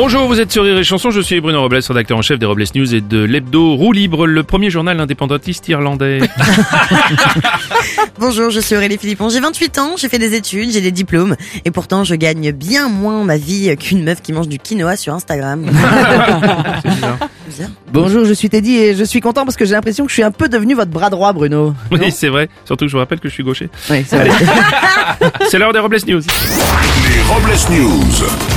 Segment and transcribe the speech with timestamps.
[0.00, 2.46] Bonjour, vous êtes sur Rire et Chanson, je suis Bruno Robles, rédacteur en chef des
[2.46, 6.20] Robles News et de l'hebdo Roue Libre, le premier journal indépendantiste irlandais.
[8.20, 11.34] Bonjour, je suis Aurélie Philippon, j'ai 28 ans, j'ai fait des études, j'ai des diplômes,
[11.64, 15.14] et pourtant je gagne bien moins ma vie qu'une meuf qui mange du quinoa sur
[15.14, 15.62] Instagram.
[17.48, 17.70] Bizarre.
[17.92, 20.22] Bonjour, je suis Teddy et je suis content parce que j'ai l'impression que je suis
[20.22, 21.74] un peu devenu votre bras droit, Bruno.
[21.90, 23.68] Oui, c'est vrai, surtout que je vous rappelle que je suis gaucher.
[23.90, 24.30] Oui, c'est vrai.
[25.50, 26.20] C'est l'heure des Robles News.
[26.20, 28.47] Les Robles News.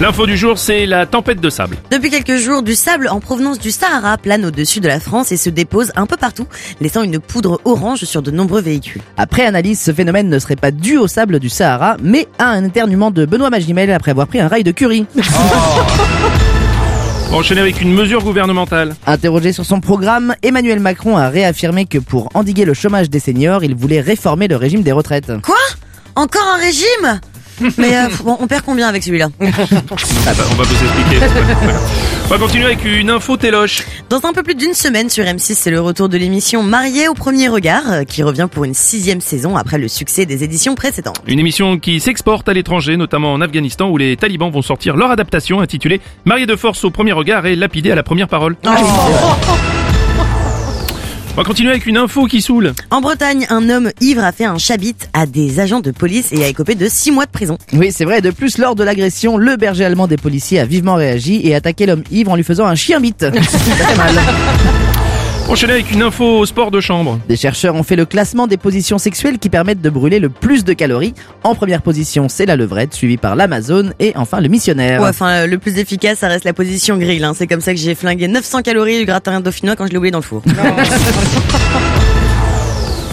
[0.00, 1.76] L'info du jour, c'est la tempête de sable.
[1.90, 5.36] Depuis quelques jours, du sable en provenance du Sahara plane au-dessus de la France et
[5.36, 6.46] se dépose un peu partout,
[6.80, 9.02] laissant une poudre orange sur de nombreux véhicules.
[9.16, 12.64] Après analyse, ce phénomène ne serait pas dû au sable du Sahara, mais à un
[12.64, 15.04] éternuement de Benoît Magimel après avoir pris un rail de curry.
[17.26, 18.94] On va enchaîner avec une mesure gouvernementale.
[19.04, 23.64] Interrogé sur son programme, Emmanuel Macron a réaffirmé que pour endiguer le chômage des seniors,
[23.64, 25.32] il voulait réformer le régime des retraites.
[25.42, 25.56] Quoi?
[26.14, 27.20] Encore un régime?
[27.78, 31.24] Mais euh, bon, on perd combien avec celui-là Ah bah, on va vous expliquer.
[32.24, 33.82] On va continuer avec une info téloche.
[34.10, 37.14] Dans un peu plus d'une semaine sur M6, c'est le retour de l'émission Mariée au
[37.14, 41.20] premier regard, euh, qui revient pour une sixième saison après le succès des éditions précédentes.
[41.26, 45.10] Une émission qui s'exporte à l'étranger, notamment en Afghanistan, où les talibans vont sortir leur
[45.10, 48.56] adaptation intitulée Marié de force au premier regard et lapidé à la première parole.
[51.38, 52.72] On va continuer avec une info qui saoule.
[52.90, 56.42] En Bretagne, un homme ivre a fait un chabit à des agents de police et
[56.42, 57.58] a écopé de six mois de prison.
[57.74, 58.20] Oui, c'est vrai.
[58.20, 61.86] De plus, lors de l'agression, le berger allemand des policiers a vivement réagi et attaqué
[61.86, 63.24] l'homme ivre en lui faisant un chien bite.
[63.40, 64.18] Fait mal.
[65.48, 67.18] On enchaîner avec une info au sport de chambre.
[67.26, 70.62] Des chercheurs ont fait le classement des positions sexuelles qui permettent de brûler le plus
[70.62, 71.14] de calories.
[71.42, 75.00] En première position, c'est la levrette, suivie par l'Amazone et enfin le missionnaire.
[75.00, 77.24] Ouais, enfin, le plus efficace, ça reste la position grill.
[77.24, 77.32] Hein.
[77.34, 80.10] C'est comme ça que j'ai flingué 900 calories du gratin dauphinois quand je l'ai oublié
[80.10, 80.42] dans le four.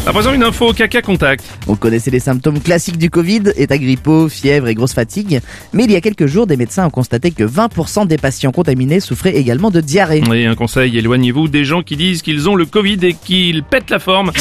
[0.08, 1.44] À présent, une info caca contact.
[1.66, 5.42] Vous connaissez les symptômes classiques du Covid, état grippaux, fièvre et grosse fatigue.
[5.74, 9.00] Mais il y a quelques jours, des médecins ont constaté que 20% des patients contaminés
[9.00, 10.22] souffraient également de diarrhée.
[10.32, 13.90] Et un conseil, éloignez-vous des gens qui disent qu'ils ont le Covid et qu'ils pètent
[13.90, 14.32] la forme.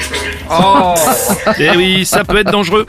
[0.50, 0.94] oh
[1.58, 2.86] Eh oui, ça peut être dangereux.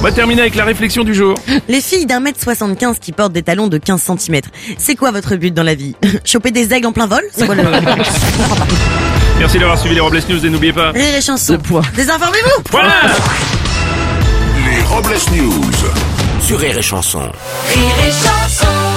[0.00, 1.36] On va terminer avec la réflexion du jour.
[1.68, 4.40] Les filles d'un mètre 75 qui portent des talons de 15 cm.
[4.76, 5.94] C'est quoi votre but dans la vie?
[6.24, 7.22] Choper des aigles en plein vol?
[7.30, 7.62] C'est quoi le...
[9.38, 10.90] Merci d'avoir suivi les Robles News et n'oubliez pas...
[10.92, 11.52] Rire et chanson.
[11.52, 11.82] Le point.
[11.94, 12.94] Désinformez-vous Voilà
[14.70, 15.70] Les Robles News.
[16.40, 17.20] Sur Rire et Chanson.
[17.20, 18.95] Rire et chanson